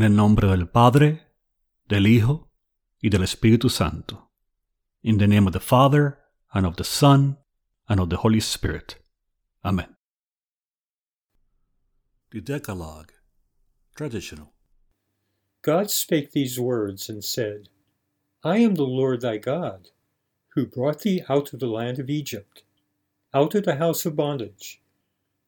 [0.00, 1.26] En el nombre del Padre,
[1.86, 2.48] del Hijo
[3.02, 4.30] y del Espíritu Santo.
[5.02, 6.16] In the name of the Father,
[6.54, 7.36] and of the Son,
[7.86, 8.96] and of the Holy Spirit.
[9.62, 9.94] Amen.
[12.30, 13.12] The Decalogue.
[13.94, 14.54] Traditional.
[15.60, 17.68] God spake these words and said,
[18.42, 19.90] I am the Lord thy God,
[20.54, 22.62] who brought thee out of the land of Egypt,
[23.34, 24.80] out of the house of bondage.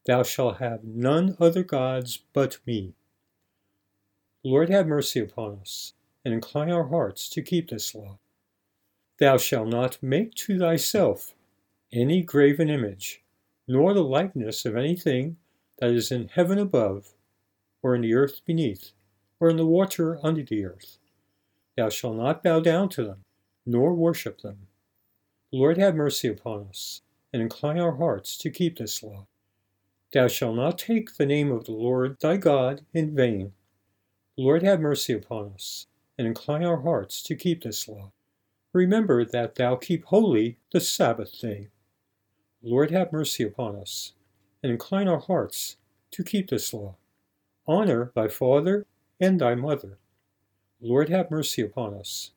[0.04, 2.92] Thou shalt have none other gods but me.
[4.44, 5.92] Lord, have mercy upon us,
[6.25, 8.19] and incline our hearts to keep this law.
[9.20, 11.36] Thou shalt not make to thyself
[11.92, 13.22] any graven image,
[13.69, 15.36] nor the likeness of anything
[15.78, 17.14] that is in heaven above,
[17.84, 18.91] or in the earth beneath,
[19.38, 20.98] or in the water under the earth.
[21.76, 23.22] Thou shalt not bow down to them,
[23.64, 24.66] nor worship them.
[25.52, 27.02] Lord, have mercy upon us,
[27.32, 29.28] and incline our hearts to keep this law.
[30.12, 33.52] Thou shalt not take the name of the Lord thy God in vain
[34.38, 38.12] Lord, have mercy upon us, and incline our hearts to keep this law.
[38.72, 41.69] Remember that thou keep holy the Sabbath day.
[42.62, 44.12] Lord, have mercy upon us,
[44.62, 45.76] and incline our hearts
[46.12, 46.94] to keep this law.
[47.66, 48.87] Honor thy father
[49.20, 49.98] and thy mother.
[50.81, 52.31] Lord, have mercy upon us,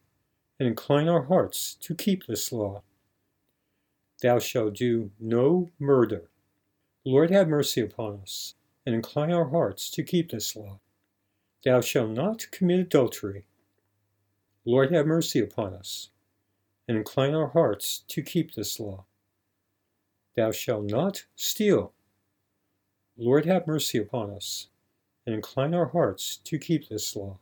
[0.60, 2.84] and incline our hearts to keep this law.
[4.22, 6.24] Thou shalt do no murder.
[7.06, 10.80] Lord, have mercy upon us, and incline our hearts to keep this law.
[11.66, 13.48] Thou shalt not commit adultery.
[14.66, 16.10] Lord, have mercy upon us,
[16.88, 19.06] and incline our hearts to keep this law.
[20.36, 21.92] Thou shalt not steal.
[23.18, 24.68] Lord, have mercy upon us,
[25.26, 27.40] and incline our hearts to keep this law.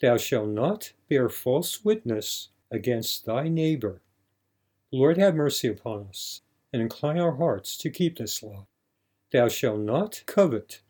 [0.00, 4.00] Thou shalt not bear false witness against thy neighbor.
[4.90, 6.40] Lord, have mercy upon us,
[6.72, 8.66] and incline our hearts to keep this law.
[9.30, 10.80] Thou shalt not covet.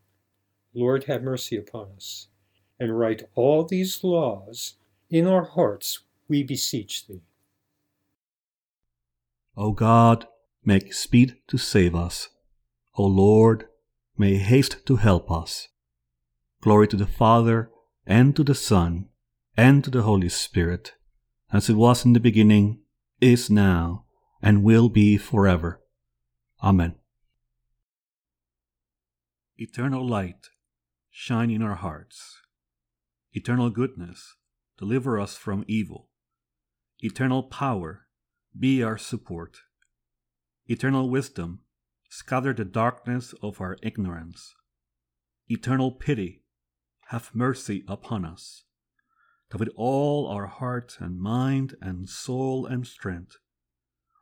[0.74, 2.28] Lord, have mercy upon us,
[2.80, 4.74] and write all these laws
[5.08, 7.22] in our hearts, we beseech thee.
[9.56, 10.26] O God,
[10.64, 12.28] make speed to save us.
[12.96, 13.68] O Lord,
[14.18, 15.68] may haste to help us.
[16.60, 17.70] Glory to the Father,
[18.06, 19.08] and to the Son,
[19.56, 20.94] and to the Holy Spirit,
[21.52, 22.80] as it was in the beginning,
[23.20, 24.06] is now,
[24.42, 25.80] and will be forever.
[26.62, 26.96] Amen.
[29.56, 30.48] Eternal light
[31.16, 32.40] shine in our hearts.
[33.32, 34.34] Eternal goodness,
[34.76, 36.08] deliver us from evil.
[36.98, 38.08] Eternal power,
[38.58, 39.58] be our support.
[40.66, 41.60] Eternal wisdom,
[42.10, 44.56] scatter the darkness of our ignorance.
[45.48, 46.42] Eternal pity,
[47.10, 48.64] have mercy upon us,
[49.50, 53.36] that with all our heart and mind and soul and strength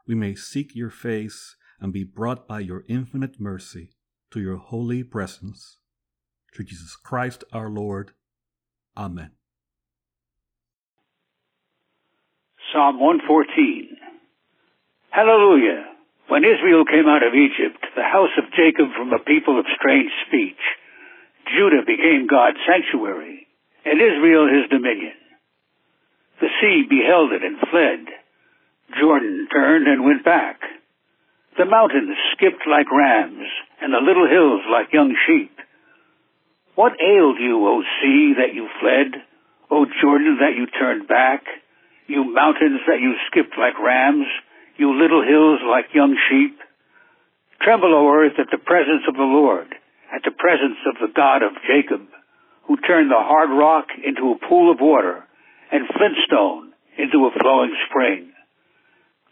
[0.07, 3.93] we may seek your face and be brought by your infinite mercy
[4.31, 5.79] to your holy presence
[6.55, 8.13] through Jesus Christ our Lord.
[8.97, 9.31] Amen.
[12.73, 13.97] Psalm 114.
[15.11, 15.85] Hallelujah.
[16.29, 20.09] When Israel came out of Egypt, the house of Jacob from a people of strange
[20.27, 20.61] speech,
[21.53, 23.47] Judah became God's sanctuary,
[23.85, 25.13] and Israel his dominion.
[26.41, 28.09] The sea beheld it and fled.
[28.99, 30.61] Jordan turned and went back.
[31.59, 33.47] The mountains skipped like rams,
[33.83, 35.53] and the little hills like young sheep.
[36.75, 39.21] What ailed you, O sea, that you fled?
[39.71, 41.45] O Jordan, that you turned back?
[42.07, 44.27] You mountains that you skipped like rams?
[44.77, 46.59] You little hills like young sheep?
[47.61, 49.69] Tremble, O earth, at the presence of the Lord,
[50.13, 52.09] at the presence of the God of Jacob,
[52.65, 55.25] who turned the hard rock into a pool of water,
[55.71, 58.33] and flintstone into a flowing spring.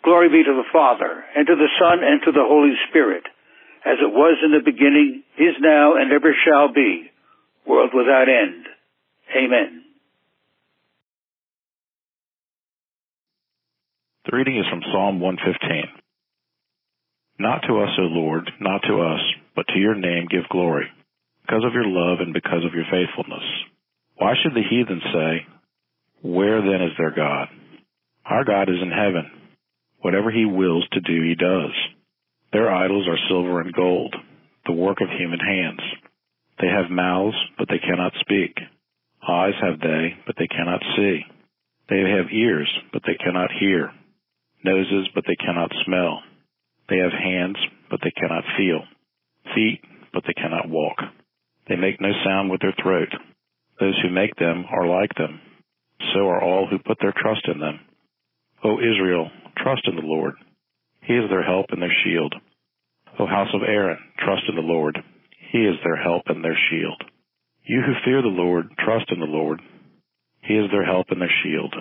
[0.05, 3.25] Glory be to the Father, and to the Son, and to the Holy Spirit,
[3.85, 7.10] as it was in the beginning, is now, and ever shall be,
[7.67, 8.67] world without end.
[9.37, 9.85] Amen.
[14.27, 16.01] The reading is from Psalm 115.
[17.39, 19.21] Not to us, O Lord, not to us,
[19.57, 20.87] but to your name give glory,
[21.43, 23.45] because of your love and because of your faithfulness.
[24.17, 25.47] Why should the heathen say,
[26.23, 27.49] Where then is their God?
[28.27, 29.31] Our God is in heaven.
[30.03, 31.73] Whatever he wills to do, he does.
[32.53, 34.15] Their idols are silver and gold,
[34.67, 35.81] the work of human hands.
[36.61, 38.57] They have mouths, but they cannot speak.
[39.27, 41.21] Eyes have they, but they cannot see.
[41.89, 43.93] They have ears, but they cannot hear.
[44.65, 46.21] Noses, but they cannot smell.
[46.89, 47.57] They have hands,
[47.91, 48.81] but they cannot feel.
[49.55, 49.81] Feet,
[50.13, 50.99] but they cannot walk.
[51.69, 53.09] They make no sound with their throat.
[53.79, 55.41] Those who make them are like them.
[56.13, 57.81] So are all who put their trust in them.
[58.65, 60.35] O Israel, trust in the Lord.
[61.03, 62.35] He is their help and their shield.
[63.19, 64.99] O house of Aaron, trust in the Lord.
[65.53, 67.03] He is their help and their shield.
[67.65, 69.61] You who fear the Lord, trust in the Lord.
[70.43, 71.75] He is their help and their shield.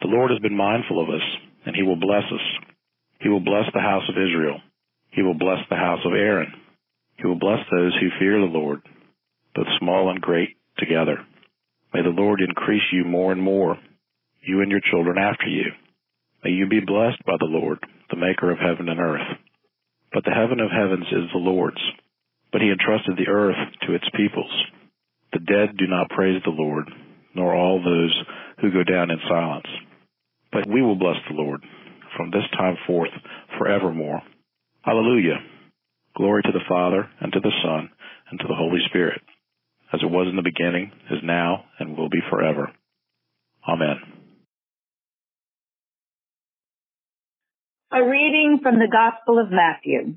[0.00, 1.24] The Lord has been mindful of us,
[1.66, 2.46] and he will bless us.
[3.20, 4.60] He will bless the house of Israel.
[5.10, 6.52] He will bless the house of Aaron.
[7.16, 8.80] He will bless those who fear the Lord,
[9.54, 11.18] both small and great together.
[11.92, 13.76] May the Lord increase you more and more,
[14.42, 15.72] you and your children after you.
[16.44, 17.78] May you be blessed by the Lord,
[18.10, 19.26] the maker of heaven and earth.
[20.12, 21.82] But the heaven of heavens is the Lord's,
[22.52, 23.56] but he entrusted the earth
[23.86, 24.52] to its peoples.
[25.32, 26.90] The dead do not praise the Lord,
[27.34, 28.14] nor all those
[28.60, 29.66] who go down in silence.
[30.52, 31.62] But we will bless the Lord
[32.16, 33.10] from this time forth
[33.58, 34.22] forevermore.
[34.82, 35.38] Hallelujah.
[36.16, 37.88] Glory to the Father, and to the Son,
[38.30, 39.20] and to the Holy Spirit,
[39.92, 42.72] as it was in the beginning, is now, and will be forever.
[43.68, 43.96] Amen.
[47.92, 50.16] A reading from the Gospel of Matthew.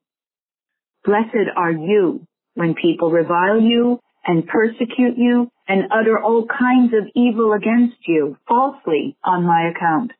[1.03, 7.09] Blessed are you when people revile you and persecute you and utter all kinds of
[7.15, 10.11] evil against you falsely on my account.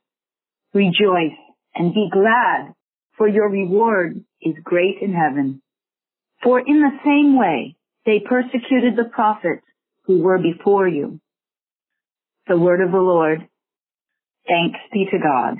[0.73, 1.38] Rejoice
[1.75, 2.73] and be glad,
[3.17, 5.61] for your reward is great in heaven.
[6.43, 9.65] For in the same way they persecuted the prophets
[10.05, 11.19] who were before you.
[12.47, 13.47] The word of the Lord.
[14.47, 15.59] Thanks be to God.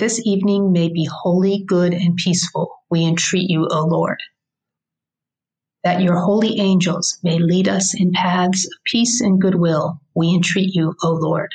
[0.00, 4.18] this evening may be holy, good, and peaceful, we entreat you, O Lord.
[5.84, 10.74] That your holy angels may lead us in paths of peace and goodwill, we entreat
[10.74, 11.54] you, O Lord.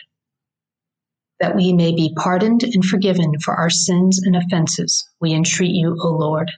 [1.39, 5.97] That we may be pardoned and forgiven for our sins and offenses, we entreat you,
[5.99, 6.51] O Lord.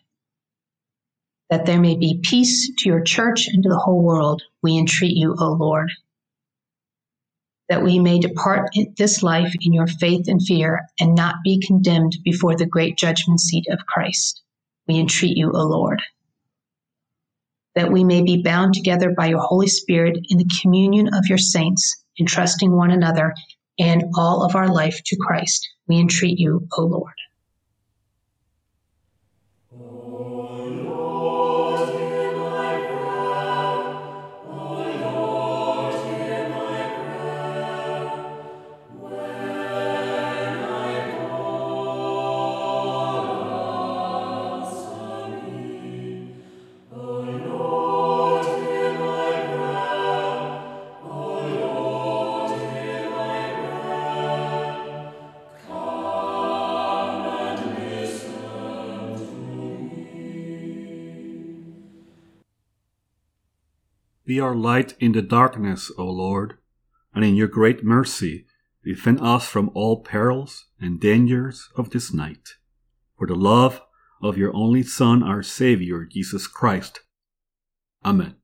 [1.49, 5.15] That there may be peace to your church and to the whole world, we entreat
[5.15, 5.89] you, O Lord
[7.69, 12.17] that we may depart this life in your faith and fear and not be condemned
[12.23, 14.41] before the great judgment seat of Christ.
[14.87, 16.01] We entreat you, O Lord.
[17.75, 21.37] That we may be bound together by your Holy Spirit in the communion of your
[21.37, 23.33] saints, entrusting one another
[23.77, 25.67] and all of our life to Christ.
[25.87, 27.13] We entreat you, O Lord.
[64.27, 66.57] Be our light in the darkness, O Lord,
[67.15, 68.45] and in your great mercy
[68.83, 72.49] defend us from all perils and dangers of this night.
[73.17, 73.81] For the love
[74.21, 76.99] of your only Son, our Saviour, Jesus Christ.
[78.03, 78.35] Amen.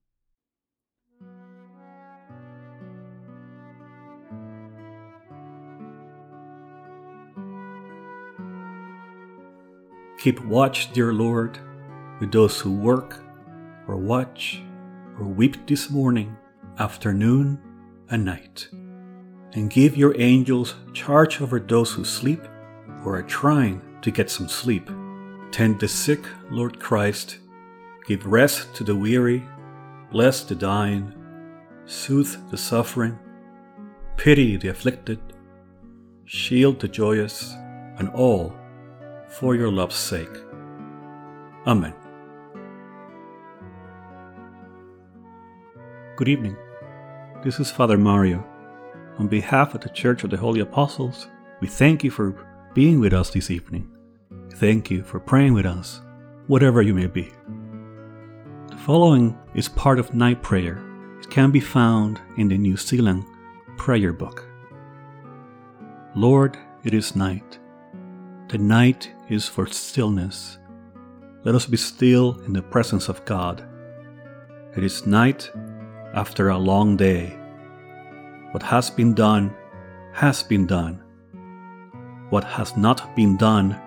[10.19, 11.59] Keep watch, dear Lord,
[12.21, 13.21] with those who work
[13.85, 14.61] or watch
[15.19, 16.35] or weep this morning,
[16.79, 17.59] afternoon,
[18.09, 18.67] and night.
[19.53, 22.41] And give your angels charge over those who sleep
[23.05, 24.89] or are trying to get some sleep.
[25.51, 27.37] Tend the sick, Lord Christ.
[28.07, 29.43] Give rest to the weary.
[30.11, 31.13] Bless the dying.
[31.85, 33.19] Soothe the suffering.
[34.17, 35.19] Pity the afflicted.
[36.25, 37.53] Shield the joyous,
[37.97, 38.55] and all
[39.27, 40.37] for your love's sake.
[41.67, 41.93] Amen.
[46.23, 46.55] Good evening.
[47.43, 48.47] This is Father Mario.
[49.19, 51.27] On behalf of the Church of the Holy Apostles,
[51.59, 53.93] we thank you for being with us this evening.
[54.53, 55.99] Thank you for praying with us,
[56.47, 57.29] whatever you may be.
[58.69, 60.81] The following is part of night prayer.
[61.19, 63.25] It can be found in the New Zealand
[63.75, 64.47] Prayer Book.
[66.15, 67.59] Lord, it is night.
[68.47, 70.57] The night is for stillness.
[71.43, 73.67] Let us be still in the presence of God.
[74.77, 75.51] It is night
[76.13, 77.37] after a long day.
[78.51, 79.53] What has been done
[80.13, 81.01] has been done.
[82.29, 83.79] What has not been done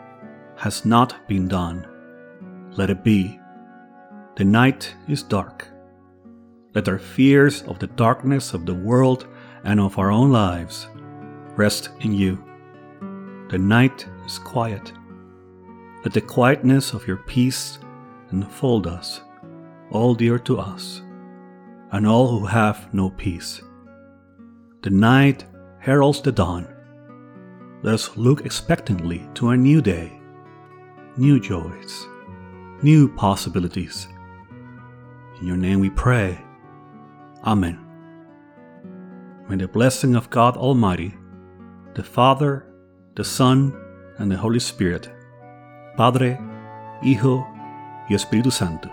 [0.57, 1.87] has not been done.
[2.77, 3.41] Let it be.
[4.37, 5.69] The night is dark.
[6.75, 9.27] Let our fears of the darkness of the world
[9.65, 10.89] and of our own lives
[11.57, 12.43] rest in you.
[13.51, 14.93] The night is quiet.
[16.05, 17.79] Let the quietness of your peace
[18.31, 19.23] enfold us,
[19.91, 21.01] all dear to us,
[21.93, 23.61] and all who have no peace.
[24.83, 25.45] The night
[25.79, 26.67] heralds the dawn.
[27.83, 30.13] Let us look expectantly to a new day,
[31.17, 32.07] new joys,
[32.83, 34.09] new possibilities.
[35.41, 36.39] In your name we pray.
[37.45, 37.79] Amen.
[39.49, 41.15] May the blessing of God Almighty,
[41.95, 42.67] the Father,
[43.15, 43.73] the Son,
[44.19, 45.11] and the Holy Spirit,
[45.97, 46.39] Padre,
[47.03, 47.39] Hijo
[48.09, 48.91] y Espíritu Santo,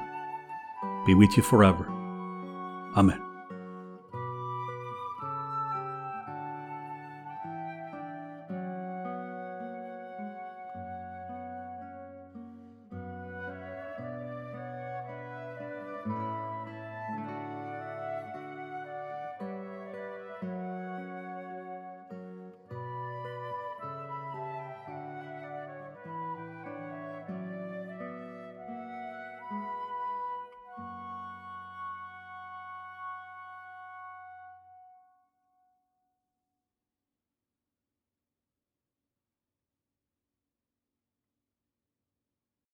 [1.06, 1.93] be with you forever.
[2.96, 3.33] Amen.